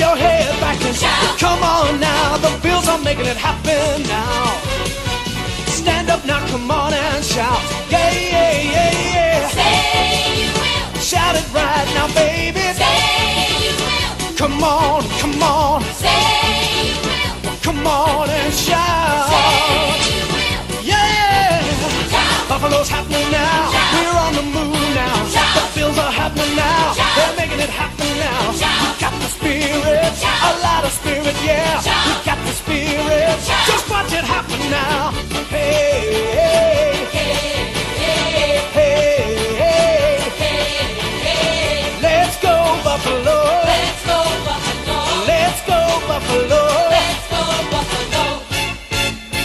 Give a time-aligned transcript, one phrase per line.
[0.00, 1.38] your head back and shout.
[1.38, 4.56] Come on now, the Bills are making it happen now.
[5.68, 7.60] Stand up now, come on and shout.
[7.90, 9.48] Yeah, yeah, yeah, yeah.
[9.56, 11.00] Say you will.
[11.00, 12.64] Shout it right now, baby.
[12.80, 12.96] Say
[13.64, 14.36] you will.
[14.40, 16.08] Come on, come on, Say
[16.88, 17.56] you will.
[17.62, 19.28] come on and shout.
[19.32, 20.82] Say you will.
[20.82, 21.60] Yeah.
[22.12, 22.48] Shout.
[22.48, 23.70] Buffalo's happening now.
[23.70, 23.92] Shout.
[23.94, 24.68] We're on the move now.
[24.70, 24.88] Shout.
[24.88, 24.89] The
[26.36, 26.92] Now.
[26.94, 27.16] Shout.
[27.16, 28.52] They're making it happen now.
[28.52, 28.94] Shout.
[28.94, 30.42] We got the spirit, Shout.
[30.42, 31.80] a lot of spirit, yeah.
[31.80, 32.06] Shout.
[32.06, 33.36] We got the spirit.
[33.42, 33.66] Shout.
[33.66, 35.10] Just watch it happen now.
[35.48, 40.30] Hey, hey, Hey, hey, hey, hey.
[41.22, 43.38] hey, Let's go Buffalo.
[43.64, 44.98] Let's go Buffalo.
[45.26, 46.62] Let's go Buffalo.
[46.90, 48.24] Let's go Buffalo.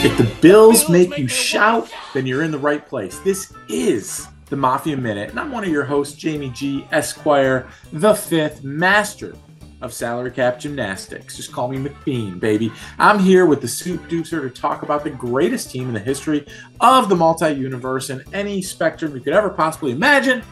[0.04, 3.18] If the Bills make you shout, then you're in the right place.
[3.20, 6.86] This is the Mafia Minute, and I'm one of your hosts, Jamie G.
[6.92, 9.34] Esquire, the fifth master
[9.82, 11.36] of salary cap gymnastics.
[11.36, 12.72] Just call me McBean, baby.
[12.98, 16.46] I'm here with the Soup Deucer to talk about the greatest team in the history
[16.80, 20.42] of the multi universe and any spectrum you could ever possibly imagine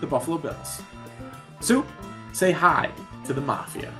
[0.00, 0.82] the Buffalo Bills.
[1.60, 1.86] Soup,
[2.32, 2.90] say hi
[3.24, 3.92] to the Mafia.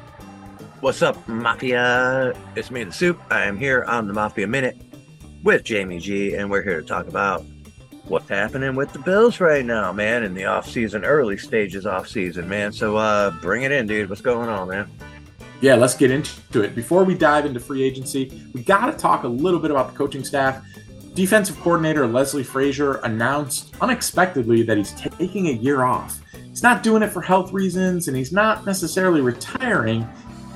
[0.80, 2.34] What's up, Mafia?
[2.54, 3.18] It's me, the Soup.
[3.30, 4.76] I am here on the Mafia Minute
[5.42, 7.44] with Jamie G, and we're here to talk about
[8.08, 12.72] what's happening with the Bills right now, man, in the off-season, early stages off-season, man.
[12.72, 14.08] So uh bring it in, dude.
[14.08, 14.90] What's going on, man?
[15.60, 16.74] Yeah, let's get into it.
[16.74, 19.96] Before we dive into free agency, we got to talk a little bit about the
[19.96, 20.62] coaching staff.
[21.14, 26.20] Defensive coordinator Leslie Frazier announced unexpectedly that he's taking a year off.
[26.50, 30.06] He's not doing it for health reasons and he's not necessarily retiring.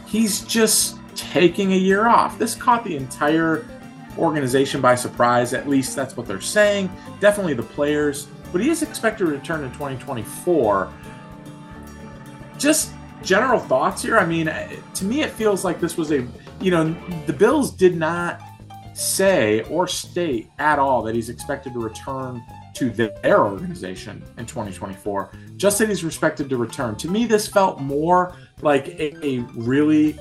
[0.06, 2.38] He's just taking a year off.
[2.38, 3.66] This caught the entire
[4.18, 5.52] organization by surprise.
[5.54, 6.90] At least that's what they're saying.
[7.20, 8.26] Definitely the players.
[8.52, 10.92] But he is expected to return in 2024
[12.60, 14.18] just general thoughts here.
[14.18, 14.46] I mean,
[14.94, 16.26] to me, it feels like this was a,
[16.60, 16.94] you know,
[17.26, 18.40] the Bills did not
[18.94, 22.42] say or state at all that he's expected to return
[22.74, 25.32] to their organization in 2024.
[25.56, 26.96] Just that he's expected to return.
[26.96, 30.18] To me, this felt more like a, a really,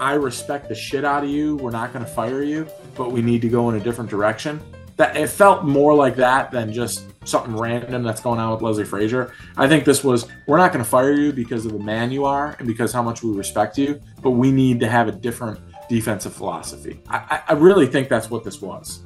[0.00, 1.56] I respect the shit out of you.
[1.56, 4.60] We're not going to fire you, but we need to go in a different direction.
[4.96, 8.84] That it felt more like that than just something random that's going on with Leslie
[8.84, 9.32] Frazier.
[9.56, 12.24] I think this was we're not going to fire you because of the man you
[12.24, 15.60] are and because how much we respect you, but we need to have a different
[15.88, 17.00] defensive philosophy.
[17.08, 19.02] I, I really think that's what this was.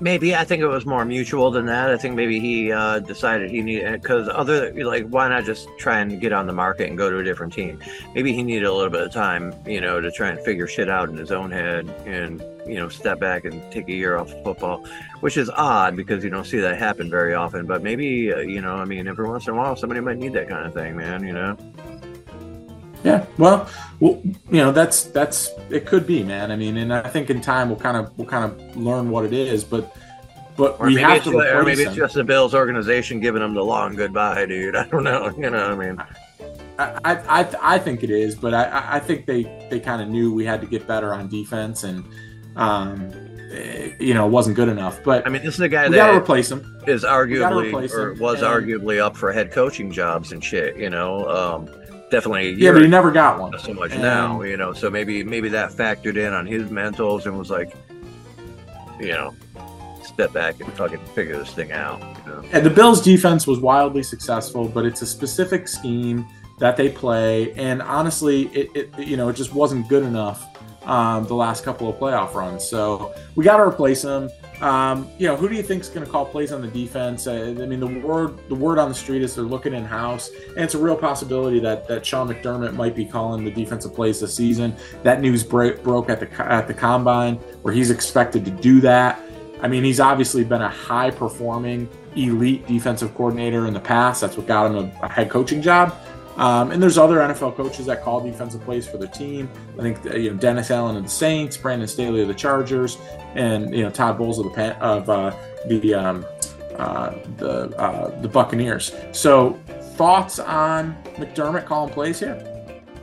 [0.00, 1.90] Maybe I think it was more mutual than that.
[1.90, 5.98] I think maybe he uh, decided he needed because other like why not just try
[5.98, 7.80] and get on the market and go to a different team?
[8.14, 10.88] Maybe he needed a little bit of time, you know, to try and figure shit
[10.88, 14.32] out in his own head and you know step back and take a year off
[14.32, 14.84] of football,
[15.18, 17.66] which is odd because you don't see that happen very often.
[17.66, 20.32] But maybe uh, you know, I mean, every once in a while somebody might need
[20.34, 21.26] that kind of thing, man.
[21.26, 21.56] You know.
[23.04, 23.68] Yeah, well,
[24.00, 24.20] well,
[24.50, 26.50] you know that's that's it could be, man.
[26.50, 29.24] I mean, and I think in time we'll kind of we'll kind of learn what
[29.24, 29.94] it is, but
[30.56, 31.96] but Or we have it's, to or maybe it's him.
[31.96, 34.74] just the Bills organization giving him the long goodbye, dude.
[34.76, 35.32] I don't know.
[35.38, 36.02] You know, what I mean,
[36.78, 40.08] I, I, I- I think it is, but I- I, think they, they kind of
[40.08, 42.04] knew we had to get better on defense, and
[42.56, 43.12] um,
[43.52, 44.98] eh, you know, it wasn't good enough.
[45.04, 46.80] But I mean, this is a guy we got to replace him.
[46.88, 50.76] is arguably or was and- arguably up for head coaching jobs and shit.
[50.76, 51.68] You know, um,
[52.10, 52.48] definitely.
[52.48, 53.58] a Yeah, but he never got one.
[53.58, 54.42] so much And- now.
[54.42, 57.74] You know, so maybe maybe that factored in on his mentals and was like,
[59.00, 59.34] you know,
[60.02, 62.00] step back and fucking figure this thing out.
[62.00, 62.42] You know?
[62.52, 66.26] And the Bills' defense was wildly successful, but it's a specific scheme
[66.58, 70.44] that they play, and honestly, it, it you know it just wasn't good enough
[70.86, 72.64] um, the last couple of playoff runs.
[72.64, 74.28] So we got to replace him.
[74.60, 77.26] Um, you know, who do you think is going to call plays on the defense?
[77.26, 80.30] Uh, I mean, the word the word on the street is they're looking in house,
[80.48, 84.20] and it's a real possibility that that Sean McDermott might be calling the defensive plays
[84.20, 84.74] this season.
[85.04, 89.20] That news break, broke at the at the combine, where he's expected to do that.
[89.60, 94.20] I mean, he's obviously been a high performing elite defensive coordinator in the past.
[94.20, 95.96] That's what got him a, a head coaching job.
[96.38, 99.50] Um, and there's other NFL coaches that call defensive plays for their team.
[99.78, 102.96] I think uh, you know Dennis Allen of the Saints, Brandon Staley of the Chargers,
[103.34, 105.36] and you know Todd Bowles of the Pan- of uh,
[105.66, 106.24] the um,
[106.76, 108.94] uh, the uh, the Buccaneers.
[109.10, 109.58] So
[109.96, 112.44] thoughts on McDermott calling plays here?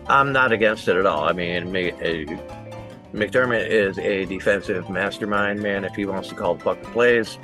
[0.08, 1.28] I'm not against it at all.
[1.28, 2.38] I mean, uh,
[3.14, 5.84] McDermott is a defensive mastermind, man.
[5.84, 7.38] If he wants to call the fucking plays,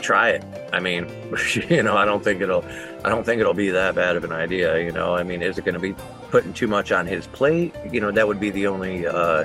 [0.00, 0.44] try it.
[0.72, 1.06] I mean,
[1.68, 2.64] you know, I don't think it'll,
[3.04, 4.82] I don't think it'll be that bad of an idea.
[4.82, 5.94] You know, I mean, is it going to be
[6.30, 7.74] putting too much on his plate?
[7.90, 9.44] You know, that would be the only, uh,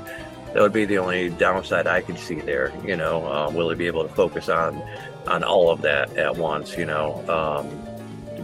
[0.53, 2.71] that would be the only downside I could see there.
[2.85, 4.81] You know, uh, will he be able to focus on,
[5.27, 6.77] on all of that at once?
[6.77, 7.85] You know, um,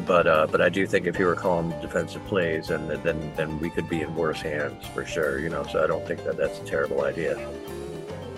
[0.05, 3.59] but uh, but I do think if he were calling defensive plays, and then then
[3.59, 5.39] we could be in worse hands for sure.
[5.39, 7.37] You know, so I don't think that that's a terrible idea.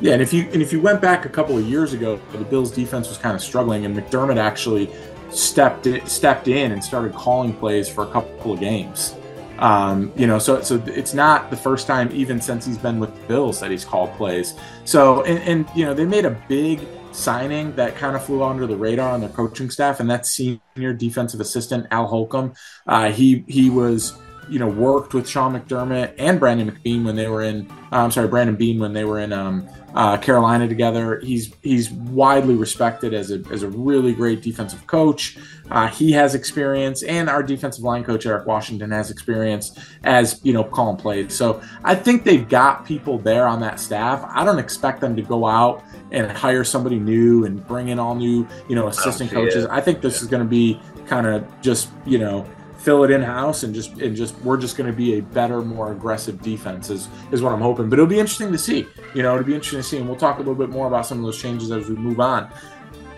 [0.03, 2.39] Yeah, and if you and if you went back a couple of years ago, the
[2.39, 4.89] Bills' defense was kind of struggling, and McDermott actually
[5.29, 9.15] stepped stepped in and started calling plays for a couple of games.
[9.59, 13.15] Um, you know, so so it's not the first time, even since he's been with
[13.15, 14.55] the Bills, that he's called plays.
[14.83, 18.67] So and, and you know they made a big signing that kind of flew under
[18.67, 22.55] the radar on their coaching staff, and that's senior defensive assistant Al Holcomb.
[22.85, 24.17] Uh, he he was
[24.49, 27.69] you know worked with Sean McDermott and Brandon McBean when they were in.
[27.91, 31.19] Uh, I'm sorry, Brandon Beane when they were in um, uh, Carolina together.
[31.19, 35.37] He's he's widely respected as a as a really great defensive coach.
[35.69, 40.53] Uh, he has experience, and our defensive line coach Eric Washington has experience as you
[40.53, 41.33] know calling plays.
[41.33, 44.25] So I think they've got people there on that staff.
[44.29, 48.15] I don't expect them to go out and hire somebody new and bring in all
[48.15, 49.65] new you know assistant coaches.
[49.65, 52.47] I think this is going to be kind of just you know
[52.83, 55.61] fill it in house and just and just we're just going to be a better,
[55.61, 57.89] more aggressive defense is is what I'm hoping.
[57.89, 58.85] But it'll be interesting to see.
[59.15, 61.05] You know, it'll be interesting to see, and we'll talk a little bit more about
[61.05, 62.49] some of those changes as we move on.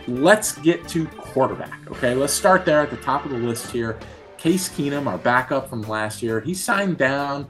[0.07, 1.79] Let's get to quarterback.
[1.88, 3.97] Okay, let's start there at the top of the list here.
[4.38, 7.47] Case Keenum, our backup from last year, he signed down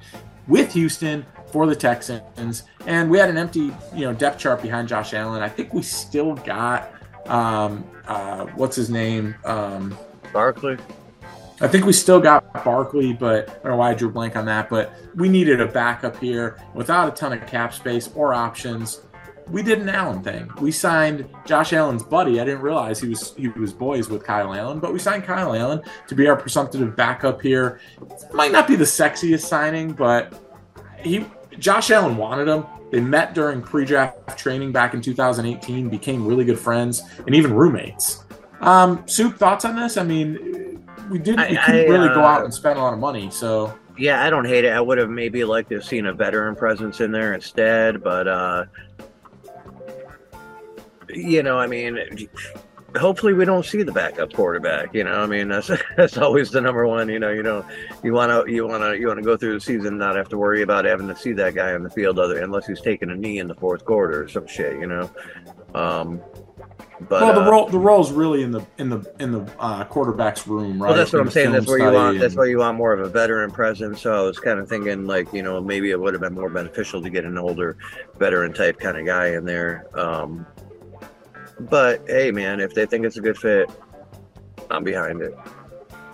[0.47, 4.87] with Houston for the Texans, and we had an empty, you know, depth chart behind
[4.87, 5.41] Josh Allen.
[5.41, 6.93] I think we still got
[7.27, 9.35] um, uh, what's his name?
[9.43, 9.97] Um,
[10.31, 10.77] Barkley.
[11.61, 14.45] I think we still got Barkley, but I don't know why I drew blank on
[14.45, 14.69] that.
[14.69, 19.01] But we needed a backup here without a ton of cap space or options.
[19.47, 20.51] We did an Allen thing.
[20.59, 22.41] We signed Josh Allen's buddy.
[22.41, 25.55] I didn't realize he was he was boys with Kyle Allen, but we signed Kyle
[25.55, 27.79] Allen to be our presumptive backup here.
[28.33, 30.41] Might not be the sexiest signing, but
[30.99, 31.25] he
[31.59, 32.65] Josh Allen wanted him.
[32.91, 38.23] They met during pre-draft training back in 2018, became really good friends and even roommates.
[38.61, 39.97] Um, Soup, thoughts on this?
[39.97, 40.54] I mean,
[41.09, 42.99] we didn't we I- couldn't I, really go uh, out and spend a lot of
[42.99, 44.73] money, so Yeah, I don't hate it.
[44.73, 48.27] I would have maybe liked to have seen a veteran presence in there instead, but
[48.27, 48.65] uh
[51.09, 52.27] you know, I mean,
[52.97, 54.93] hopefully we don't see the backup quarterback.
[54.93, 57.09] You know, I mean that's that's always the number one.
[57.09, 57.65] You know, you know,
[58.03, 60.15] you want to you want to you want to go through the season and not
[60.15, 62.81] have to worry about having to see that guy on the field other unless he's
[62.81, 64.79] taking a knee in the fourth quarter or some shit.
[64.79, 65.11] You know,
[65.73, 66.21] um,
[67.01, 69.83] but well, the uh, role the role's really in the in the in the uh,
[69.85, 70.89] quarterback's room, right?
[70.89, 71.51] Well, that's what In I'm saying.
[71.51, 72.19] That's where you study want.
[72.19, 74.01] That's and- where you want more of a veteran presence.
[74.01, 76.49] So I was kind of thinking, like, you know, maybe it would have been more
[76.49, 77.77] beneficial to get an older,
[78.17, 79.85] veteran type kind of guy in there.
[79.93, 80.45] Um,
[81.59, 83.69] but hey, man, if they think it's a good fit,
[84.71, 85.37] I'm behind it.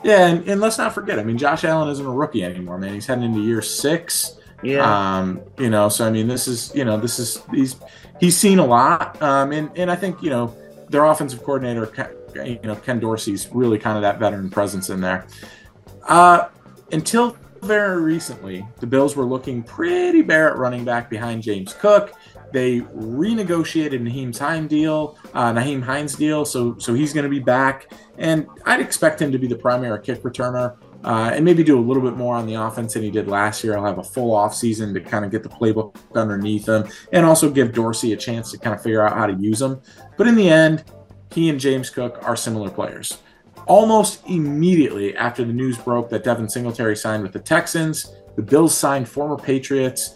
[0.03, 1.19] Yeah, and, and let's not forget.
[1.19, 2.93] I mean, Josh Allen isn't a rookie anymore, man.
[2.93, 4.37] He's heading into year six.
[4.63, 7.75] Yeah, Um, you know, so I mean, this is you know, this is he's
[8.19, 10.55] he's seen a lot, um, and and I think you know
[10.91, 11.91] their offensive coordinator,
[12.35, 15.25] you know, Ken Dorsey's really kind of that veteran presence in there.
[16.07, 16.49] Uh,
[16.91, 22.13] until very recently, the Bills were looking pretty bare at running back behind James Cook.
[22.51, 27.39] They renegotiated Nyheim Hines deal, uh, Nyheim Hines deal, so so he's going to be
[27.39, 31.79] back, and I'd expect him to be the primary kick returner uh, and maybe do
[31.79, 33.77] a little bit more on the offense than he did last year.
[33.77, 37.49] I'll have a full offseason to kind of get the playbook underneath him and also
[37.49, 39.81] give Dorsey a chance to kind of figure out how to use him.
[40.17, 40.83] But in the end,
[41.31, 43.19] he and James Cook are similar players.
[43.67, 48.77] Almost immediately after the news broke that Devin Singletary signed with the Texans, the Bills
[48.77, 50.15] signed former Patriots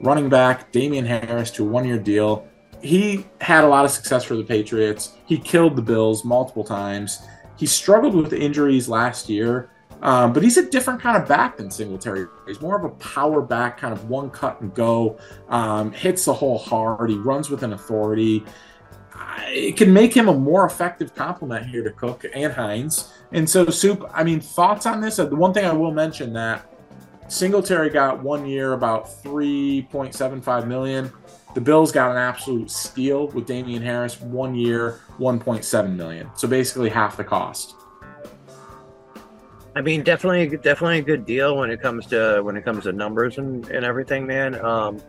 [0.00, 2.46] running back Damien Harris to a one year deal.
[2.80, 5.14] He had a lot of success for the Patriots.
[5.26, 7.22] He killed the Bills multiple times.
[7.56, 9.70] He struggled with injuries last year,
[10.02, 12.26] um, but he's a different kind of back than Singletary.
[12.46, 15.18] He's more of a power back, kind of one cut and go,
[15.48, 17.08] um, hits the hole hard.
[17.08, 18.44] He runs with an authority.
[19.46, 23.12] It can make him a more effective complement here to Cook and Hines.
[23.30, 25.18] And so, Soup, I mean, thoughts on this?
[25.20, 26.68] Uh, The one thing I will mention that
[27.28, 31.12] Singletary got one year about 3.75 million.
[31.54, 36.30] The Bills got an absolute steal with Damien Harris, one year, 1.7 million.
[36.34, 37.76] So basically half the cost.
[39.74, 42.92] I mean, definitely, definitely a good deal when it comes to when it comes to
[42.92, 44.62] numbers and, and everything, man.
[44.62, 45.00] Um,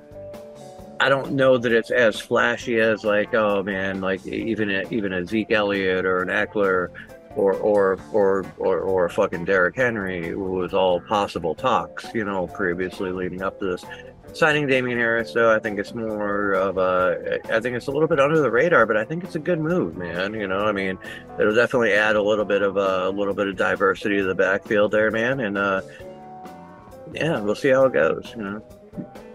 [0.99, 5.11] I don't know that it's as flashy as like, oh man, like even a, even
[5.11, 6.89] a Zeke Elliott or an Ekeler
[7.35, 12.23] or or or or, or a fucking Derrick Henry, who was all possible talks, you
[12.23, 13.83] know, previously leading up to this.
[14.33, 17.39] Signing Damien Harris, though, I think it's more of a.
[17.51, 19.59] I think it's a little bit under the radar, but I think it's a good
[19.59, 20.33] move, man.
[20.33, 20.97] You know, I mean,
[21.39, 24.33] it'll definitely add a little bit of a, a little bit of diversity to the
[24.33, 25.39] backfield there, man.
[25.41, 25.81] And uh,
[27.13, 28.33] yeah, we'll see how it goes.
[28.35, 28.63] You know.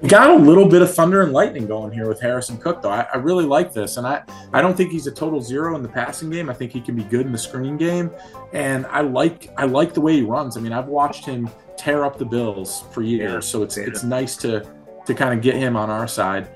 [0.00, 2.90] We got a little bit of thunder and lightning going here with Harrison Cook, though.
[2.90, 5.82] I, I, really like this, and I I don't think he's a total zero in
[5.82, 6.48] the passing game.
[6.48, 8.10] I think he can be good in the screen game,
[8.52, 10.56] and I like I like the way he runs.
[10.56, 13.84] I mean, I've watched him tear up the Bills for years, yeah, so it's yeah.
[13.84, 14.64] it's nice to
[15.08, 16.48] to kind of get him on our side.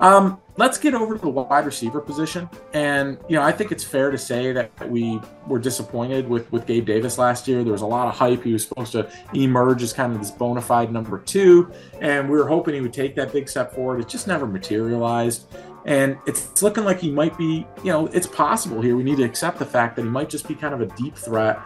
[0.00, 2.50] Um, let's get over to the wide receiver position.
[2.72, 6.66] And, you know, I think it's fair to say that we were disappointed with, with
[6.66, 7.62] Gabe Davis last year.
[7.62, 8.42] There was a lot of hype.
[8.42, 11.70] He was supposed to emerge as kind of this bona fide number two.
[12.00, 14.00] And we were hoping he would take that big step forward.
[14.00, 15.46] It just never materialized.
[15.84, 18.96] And it's looking like he might be, you know, it's possible here.
[18.96, 21.16] We need to accept the fact that he might just be kind of a deep
[21.16, 21.60] threat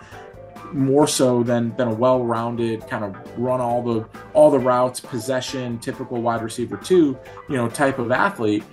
[0.73, 5.79] more so than than a well-rounded kind of run all the all the routes possession
[5.79, 8.65] typical wide receiver two you know type of athlete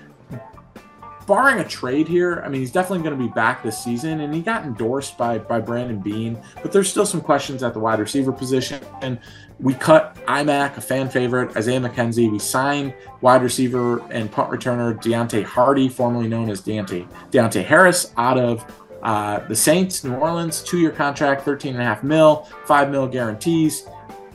[1.25, 4.33] barring a trade here, I mean, he's definitely going to be back this season, and
[4.33, 6.41] he got endorsed by by Brandon Beane.
[6.61, 8.83] But there's still some questions at the wide receiver position.
[9.01, 9.19] And
[9.59, 12.31] we cut IMAC, a fan favorite, Isaiah McKenzie.
[12.31, 18.11] We signed wide receiver and punt returner Deonte Hardy, formerly known as Deonte Deonte Harris,
[18.17, 18.65] out of
[19.03, 23.85] uh, the Saints, New Orleans, two-year contract, 13 and a half mil, five mil guarantees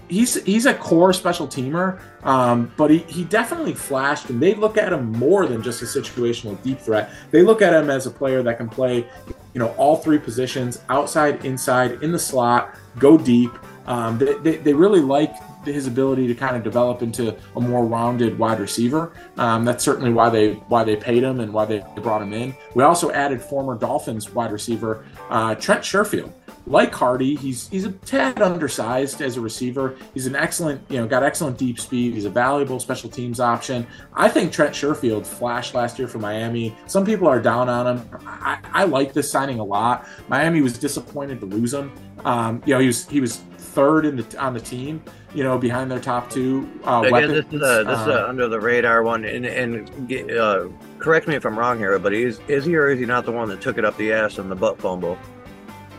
[0.09, 4.77] he's he's a core special teamer, um, but he, he definitely flashed, and they look
[4.77, 7.11] at him more than just a situational deep threat.
[7.31, 9.07] They look at him as a player that can play,
[9.55, 13.51] you know, all three positions: outside, inside, in the slot, go deep.
[13.87, 15.35] Um, they, they, they, really like
[15.65, 19.13] his ability to kind of develop into a more rounded wide receiver.
[19.37, 22.55] Um, that's certainly why they why they paid him and why they brought him in.
[22.75, 26.33] We also added former Dolphins wide receiver uh, Trent Sherfield
[26.69, 29.97] like Hardy, he's he's a tad undersized as a receiver.
[30.15, 32.15] He's an excellent, you know, got excellent deep speed.
[32.15, 33.87] He's a valuable special teams option.
[34.13, 36.77] I think Trent Sherfield flashed last year for Miami.
[36.87, 38.09] Some people are down on him.
[38.27, 40.07] I, I like this signing a lot.
[40.29, 41.93] Miami was disappointed to lose him.
[42.25, 45.03] Um, you know, he was he was third in the on the team.
[45.35, 48.29] You know, behind their top two uh, Again, This is, a, this is a uh,
[48.29, 50.69] under the radar one, and and uh,
[50.99, 53.33] correct me if I'm wrong here, but is is he or is he not the
[53.33, 55.19] one that took it up the ass in the butt fumble?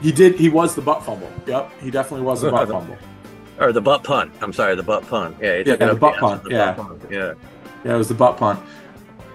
[0.01, 0.35] He did.
[0.35, 1.31] He was the butt fumble.
[1.45, 2.97] Yep, he definitely was the butt fumble.
[3.59, 4.31] Or the butt punt.
[4.41, 5.37] I'm sorry, the butt punt.
[5.39, 6.43] Yeah, yeah, the butt punt.
[6.43, 6.73] The yeah.
[6.73, 7.01] Butt punt.
[7.11, 7.33] yeah,
[7.83, 8.59] yeah, it was the butt punt.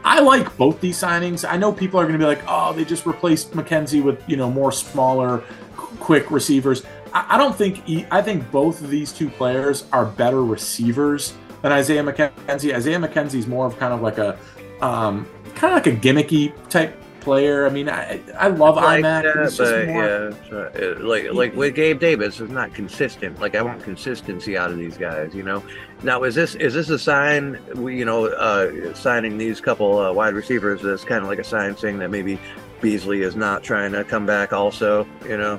[0.02, 1.48] I like both these signings.
[1.48, 4.36] I know people are going to be like, "Oh, they just replaced McKenzie with you
[4.36, 5.44] know more smaller,
[5.76, 6.82] quick receivers."
[7.14, 7.84] I, don't think.
[7.84, 12.74] He, I think both of these two players are better receivers than Isaiah McKenzie.
[12.74, 14.38] Isaiah McKenzie is more of kind of like a
[14.80, 17.66] um, kind of like a gimmicky type player.
[17.66, 19.22] I mean, I I love like IMAC.
[19.22, 20.72] That, but more...
[20.78, 23.40] yeah, like like with Gabe Davis, it's not consistent.
[23.40, 25.34] Like I want consistency out of these guys.
[25.34, 25.64] You know.
[26.02, 27.58] Now is this is this a sign?
[27.76, 31.76] You know, uh, signing these couple uh, wide receivers is kind of like a sign
[31.76, 32.38] saying that maybe
[32.80, 34.52] Beasley is not trying to come back.
[34.52, 35.58] Also, you know.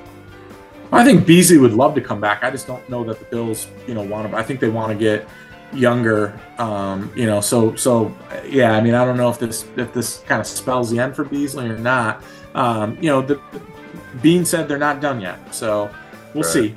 [0.92, 2.42] I think Beasley would love to come back.
[2.42, 4.36] I just don't know that the Bills, you know, want to.
[4.36, 5.28] I think they want to get
[5.72, 6.38] younger.
[6.58, 8.14] Um, you know, so so
[8.46, 8.72] yeah.
[8.72, 11.24] I mean, I don't know if this if this kind of spells the end for
[11.24, 12.22] Beasley or not.
[12.54, 13.40] Um, you know, the,
[14.22, 15.90] Beane said they're not done yet, so
[16.34, 16.52] we'll right.
[16.52, 16.76] see.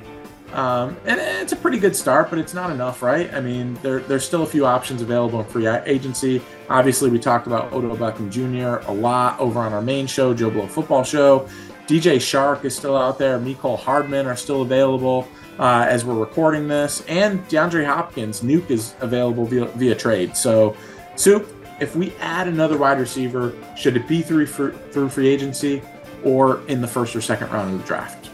[0.52, 3.32] Um, and it's a pretty good start, but it's not enough, right?
[3.32, 6.42] I mean, there, there's still a few options available in free agency.
[6.68, 8.84] Obviously, we talked about Odell Beckham Jr.
[8.88, 11.48] a lot over on our main show, Joe Blow Football Show.
[11.90, 13.36] DJ Chark is still out there.
[13.40, 15.26] Mecole Hardman are still available
[15.58, 20.36] uh, as we're recording this, and DeAndre Hopkins, Nuke is available via, via trade.
[20.36, 20.76] So,
[21.16, 25.82] Soup, if we add another wide receiver, should it be through through free agency
[26.22, 28.30] or in the first or second round of the draft?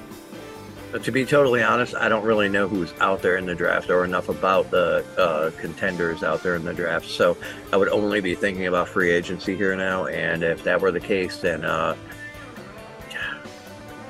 [0.92, 3.88] But to be totally honest, I don't really know who's out there in the draft
[3.88, 7.06] or enough about the uh, contenders out there in the draft.
[7.06, 7.38] So
[7.72, 10.06] I would only be thinking about free agency here now.
[10.06, 11.96] And if that were the case, then uh,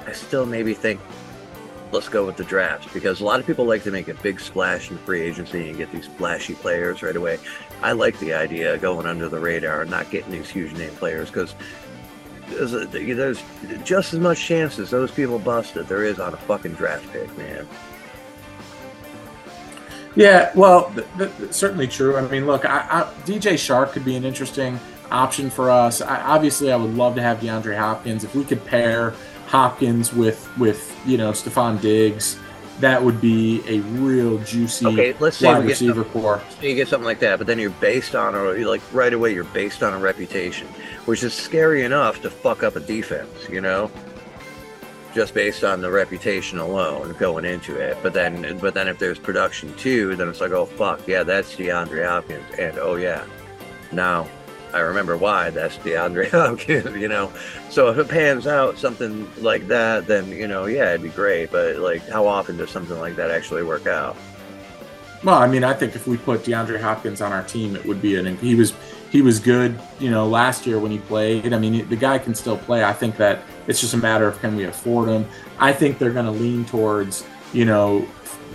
[0.06, 1.00] I still maybe think
[1.92, 4.40] let's go with the draft because a lot of people like to make a big
[4.40, 7.38] splash in free agency and get these flashy players right away.
[7.82, 10.92] I like the idea of going under the radar and not getting these huge name
[10.92, 11.54] players because
[12.48, 13.42] there's, there's
[13.84, 17.10] just as much chance as those people bust that there is on a fucking draft
[17.12, 17.66] pick, man.
[20.14, 22.16] Yeah, well, th- th- certainly true.
[22.16, 26.00] I mean, look, I, I, DJ Chark could be an interesting option for us.
[26.00, 29.14] I, obviously, I would love to have DeAndre Hopkins if we could pair
[29.46, 32.38] Hopkins with with you know Stefon Diggs,
[32.80, 36.42] that would be a real juicy okay, let's say wide receiver core.
[36.60, 39.44] You get something like that, but then you're based on, or like right away, you're
[39.44, 40.66] based on a reputation,
[41.06, 43.90] which is scary enough to fuck up a defense, you know,
[45.14, 47.96] just based on the reputation alone going into it.
[48.02, 51.54] But then, but then if there's production too, then it's like, oh fuck, yeah, that's
[51.56, 53.24] DeAndre Hopkins, and oh yeah,
[53.92, 54.28] now
[54.72, 57.32] I remember why that's DeAndre Hopkins, you know.
[57.70, 61.50] So if it pans out something like that, then you know, yeah, it'd be great.
[61.50, 64.16] But like, how often does something like that actually work out?
[65.24, 68.02] Well, I mean, I think if we put DeAndre Hopkins on our team, it would
[68.02, 68.36] be an.
[68.38, 68.74] He was
[69.10, 71.52] he was good, you know, last year when he played.
[71.52, 72.84] I mean, the guy can still play.
[72.84, 75.26] I think that it's just a matter of can we afford him.
[75.58, 78.06] I think they're going to lean towards, you know,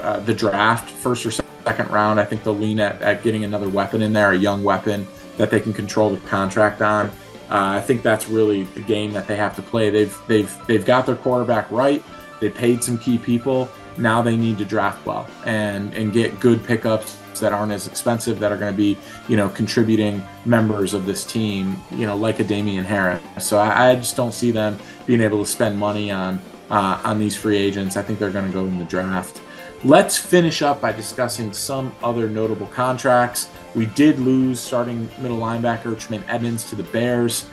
[0.01, 2.19] uh, the draft, first or second round.
[2.19, 5.07] I think they'll lean at, at getting another weapon in there, a young weapon
[5.41, 7.07] that they can control the contract on.
[7.49, 9.89] Uh, I think that's really the game that they have to play.
[9.89, 12.03] They've they've they've got their quarterback right.
[12.39, 13.67] They paid some key people.
[13.97, 18.37] Now they need to draft well and and get good pickups that aren't as expensive
[18.39, 18.95] that are going to be
[19.27, 21.75] you know contributing members of this team.
[21.89, 23.23] You know like a Damien Harris.
[23.39, 27.17] So I, I just don't see them being able to spend money on uh, on
[27.17, 27.97] these free agents.
[27.97, 29.41] I think they're going to go in the draft.
[29.83, 33.49] Let's finish up by discussing some other notable contracts.
[33.73, 37.47] We did lose starting middle linebacker Tremaine Edmunds to the Bears.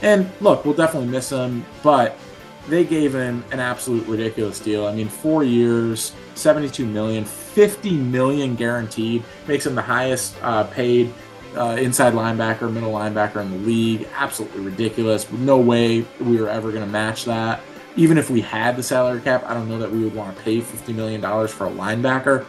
[0.00, 2.16] And look, we'll definitely miss him, but
[2.68, 4.86] they gave him an absolute ridiculous deal.
[4.86, 11.12] I mean, four years, 72 million, 50 million guaranteed, makes him the highest uh, paid
[11.56, 14.08] uh, inside linebacker, middle linebacker in the league.
[14.14, 15.30] Absolutely ridiculous.
[15.32, 17.60] No way we were ever going to match that.
[17.96, 20.42] Even if we had the salary cap, I don't know that we would want to
[20.42, 22.46] pay $50 million for a linebacker.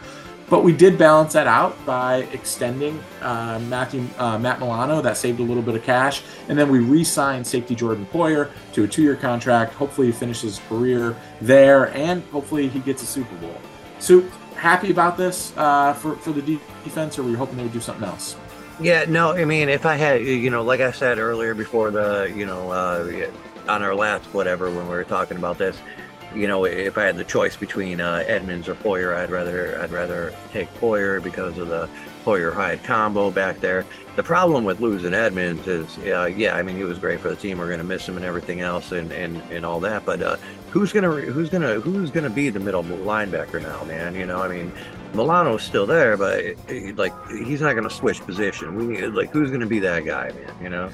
[0.48, 5.00] But we did balance that out by extending uh, Matthew uh, Matt Milano.
[5.00, 8.84] That saved a little bit of cash, and then we re-signed safety Jordan Poyer to
[8.84, 9.72] a two-year contract.
[9.72, 13.56] Hopefully, he finishes his career there, and hopefully, he gets a Super Bowl.
[14.00, 14.22] So,
[14.54, 16.42] happy about this uh, for for the
[16.84, 18.36] defense, or were you hoping they would do something else?
[18.80, 22.32] Yeah, no, I mean, if I had, you know, like I said earlier before the,
[22.34, 23.28] you know, uh,
[23.68, 25.76] on our last whatever when we were talking about this,
[26.34, 29.92] you know, if I had the choice between uh, Edmunds or Poyer, I'd rather I'd
[29.92, 31.88] rather take Poyer because of the
[32.24, 33.86] Poyer Hyde combo back there.
[34.16, 37.36] The problem with losing Edmunds is, uh, yeah, I mean, he was great for the
[37.36, 37.58] team.
[37.58, 40.04] We're gonna miss him and everything else and and, and all that.
[40.04, 40.36] But uh,
[40.70, 44.14] who's gonna who's gonna who's gonna be the middle linebacker now, man?
[44.14, 44.72] You know, I mean,
[45.12, 48.74] Milano's still there, but it, like he's not gonna switch position.
[48.74, 50.52] We like who's gonna be that guy, man?
[50.62, 50.90] You know.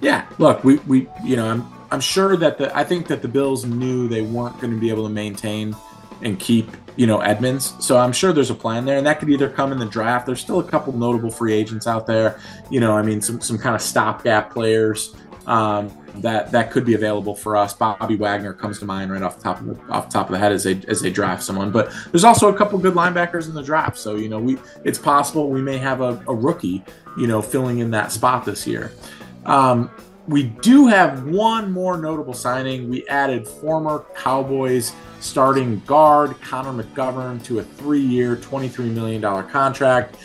[0.00, 3.28] Yeah, look, we, we you know, I'm I'm sure that the I think that the
[3.28, 5.74] Bills knew they weren't going to be able to maintain
[6.22, 7.74] and keep you know Edmunds.
[7.84, 10.26] So I'm sure there's a plan there, and that could either come in the draft.
[10.26, 12.40] There's still a couple notable free agents out there.
[12.70, 15.14] You know, I mean, some some kind of stopgap players
[15.46, 17.72] um, that that could be available for us.
[17.72, 20.32] Bobby Wagner comes to mind right off the top of the off the top of
[20.32, 21.70] the head as they as they draft someone.
[21.70, 23.96] But there's also a couple good linebackers in the draft.
[23.96, 26.84] So you know, we it's possible we may have a, a rookie
[27.16, 28.92] you know filling in that spot this year.
[29.48, 29.90] Um,
[30.28, 32.88] we do have one more notable signing.
[32.90, 40.16] We added former Cowboys starting guard Connor McGovern to a three year, $23 million contract.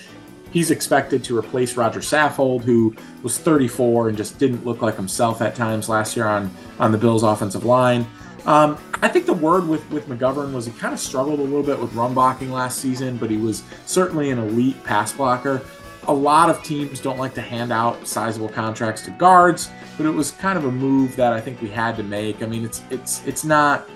[0.52, 5.42] He's expected to replace Roger Saffold, who was 34 and just didn't look like himself
[5.42, 8.06] at times last year on, on the Bills' offensive line.
[8.46, 11.64] Um, I think the word with, with McGovern was he kind of struggled a little
[11.64, 15.62] bit with run blocking last season, but he was certainly an elite pass blocker
[16.08, 20.12] a lot of teams don't like to hand out sizable contracts to guards, but it
[20.12, 22.42] was kind of a move that I think we had to make.
[22.42, 23.90] I mean, it's it's it's not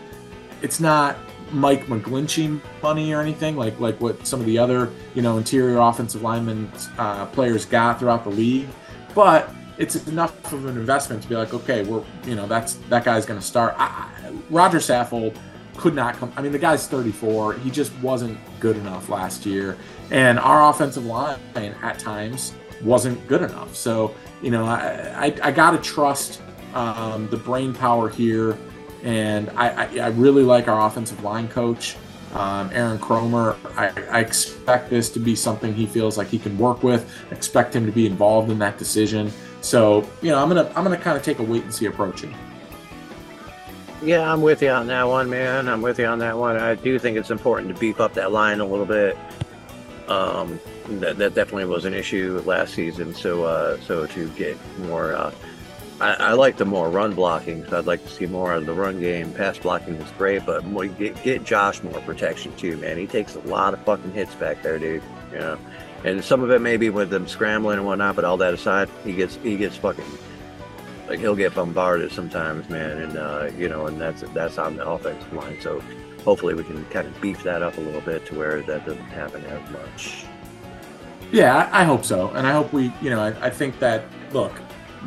[0.62, 1.18] it's not
[1.52, 5.80] Mike McGlinchey money or anything like like what some of the other you know interior
[5.80, 8.68] offensive linemen uh, players got throughout the league,
[9.14, 13.04] but it's enough of an investment to be like, okay, we're you know that's that
[13.04, 13.76] guy's going to start.
[13.78, 14.10] I,
[14.50, 15.38] Roger Saffold
[15.78, 16.32] could not come.
[16.36, 17.54] I mean, the guy's 34.
[17.54, 19.78] He just wasn't good enough last year.
[20.12, 23.76] And our offensive line at times wasn't good enough.
[23.76, 26.42] So, you know, I, I, I got to trust
[26.74, 28.58] um, the brain power here.
[29.04, 31.96] And I, I, I, really like our offensive line coach,
[32.34, 33.56] um, Aaron Kromer.
[33.78, 37.10] I, I expect this to be something he feels like he can work with.
[37.32, 39.32] Expect him to be involved in that decision.
[39.62, 42.22] So, you know, I'm gonna I'm gonna kind of take a wait and see approach
[42.22, 42.34] here.
[44.04, 45.68] Yeah, I'm with you on that one, man.
[45.68, 46.56] I'm with you on that one.
[46.56, 49.18] I do think it's important to beef up that line a little bit.
[50.08, 53.14] Um, that, that definitely was an issue last season.
[53.14, 55.34] So, uh, so to get more, uh,
[56.00, 57.66] I, I, like the more run blocking.
[57.66, 59.34] So I'd like to see more of the run game.
[59.34, 62.98] Pass blocking is great, but more, get, get Josh more protection too, man.
[62.98, 65.02] He takes a lot of fucking hits back there, dude.
[65.34, 65.60] You know,
[66.06, 68.16] and some of it may be with them scrambling and whatnot.
[68.16, 70.06] But all that aside, he gets he gets fucking
[71.08, 74.88] like he'll get bombarded sometimes, man, and uh, you know, and that's that's on the
[74.88, 75.60] offensive line.
[75.62, 75.82] So
[76.24, 79.02] hopefully we can kind of beef that up a little bit to where that doesn't
[79.06, 80.26] happen as much.
[81.32, 84.54] Yeah, I hope so, and I hope we, you know, I, I think that look,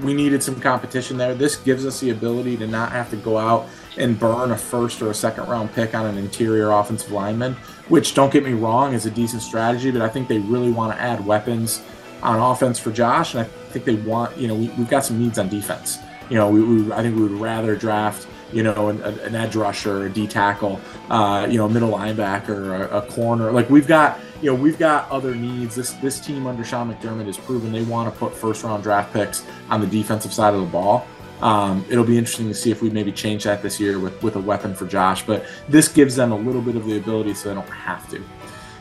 [0.03, 1.35] we needed some competition there.
[1.35, 5.03] This gives us the ability to not have to go out and burn a first
[5.03, 7.55] or a second round pick on an interior offensive lineman,
[7.89, 10.97] which don't get me wrong is a decent strategy, but I think they really want
[10.97, 11.83] to add weapons
[12.23, 15.19] on offense for Josh, and I think they want, you know, we, have got some
[15.19, 15.99] needs on defense.
[16.29, 19.57] You know, we, we, I think we would rather draft, you know, an, an edge
[19.57, 23.51] rusher, a D tackle, uh, you know, a middle linebacker, a, a corner.
[23.51, 25.75] Like we've got, you know, we've got other needs.
[25.75, 29.13] This this team under Sean McDermott has proven they want to put first round draft
[29.13, 31.07] picks on the defensive side of the ball.
[31.43, 34.37] Um, it'll be interesting to see if we maybe change that this year with with
[34.37, 35.25] a weapon for Josh.
[35.25, 38.23] But this gives them a little bit of the ability so they don't have to.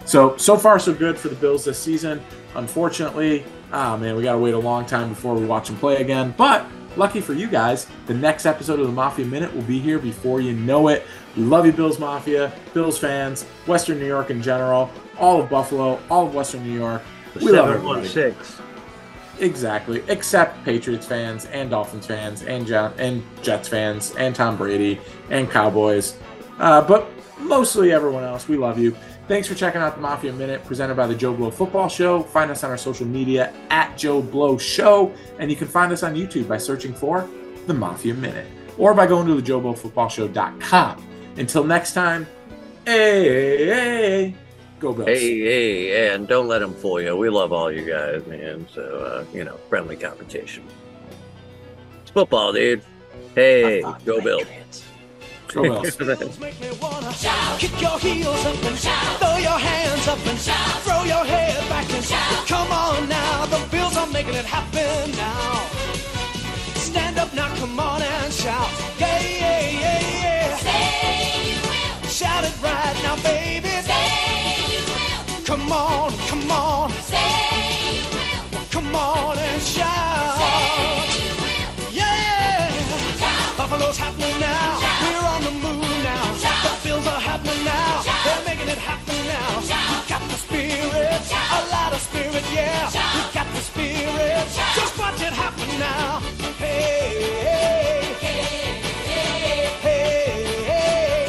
[0.10, 2.20] So so far so good for the Bills this season.
[2.56, 5.98] Unfortunately, ah man, we got to wait a long time before we watch them play
[5.98, 6.34] again.
[6.36, 6.66] But
[6.98, 10.42] lucky for you guys, the next episode of the Mafia Minute will be here before
[10.42, 11.06] you know it.
[11.38, 16.00] We love you, Bills Mafia, Bills fans, Western New York in general, all of Buffalo,
[16.10, 17.04] all of Western New York.
[17.36, 18.08] We love everybody.
[18.08, 18.66] 716.
[19.42, 25.00] Exactly, except Patriots fans and Dolphins fans and Je- and Jets fans and Tom Brady
[25.30, 26.18] and Cowboys,
[26.58, 28.48] uh, but mostly everyone else.
[28.48, 28.96] We love you.
[29.30, 32.24] Thanks for checking out the Mafia Minute presented by the Joe Blow Football Show.
[32.24, 36.02] Find us on our social media at Joe Blow Show, and you can find us
[36.02, 37.30] on YouTube by searching for
[37.68, 38.48] the Mafia Minute
[38.80, 41.08] or by going to the JoeBlowFootballShow.com.
[41.38, 42.26] Until next time,
[42.88, 44.36] hey, hey, hey,
[44.80, 45.08] go Bills.
[45.08, 47.16] Hey, hey, and don't let them fool you.
[47.16, 48.66] We love all you guys, man.
[48.74, 50.64] So, uh, you know, friendly competition.
[52.02, 52.82] It's football, dude.
[53.36, 54.48] Hey, go Bills.
[55.54, 55.96] Go Bills.
[55.96, 57.12] Bills make me wanna
[57.58, 60.38] kick your heels up and throw your hands up and
[60.86, 62.06] throw your head back and
[62.48, 63.46] come on now.
[63.48, 65.66] The Bills are making it happen now.
[66.76, 68.70] Stand up now, come on and shout.
[69.00, 70.58] Yeah, yeah, yeah, yeah.
[70.58, 73.70] Say you will, Shout it right now, baby.
[73.90, 79.39] say you will, Come on, come on, say you will, come on
[95.80, 96.20] now.
[96.58, 98.16] Hey, hey,
[99.82, 101.28] hey, hey.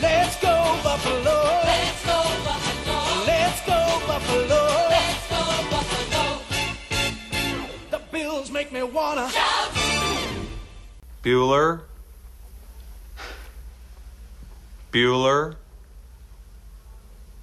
[0.00, 1.36] Let's go Buffalo.
[1.64, 4.64] Let's go Buffalo, Let's go Buffalo.
[4.88, 6.40] let's go Buffalo.
[7.90, 9.30] The Bills make me wanna.
[11.22, 11.80] Bueller.
[14.92, 15.54] Bueller.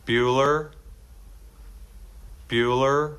[0.05, 0.69] Bueller.
[2.49, 3.17] Bueller.